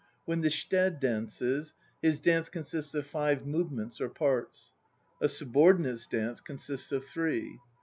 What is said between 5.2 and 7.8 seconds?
a "sub ordinate's" dance consists of three.